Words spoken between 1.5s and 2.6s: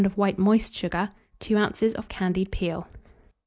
oz. of candied